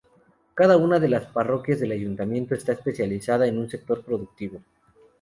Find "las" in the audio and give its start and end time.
1.07-1.27